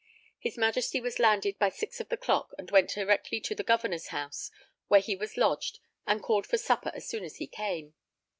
[0.39, 4.07] His Majesty was landed by six of the clock and went directly to the Governor's
[4.07, 4.49] house,
[4.87, 5.77] where he was lodged,
[6.07, 7.93] and called for supper as soon as he came.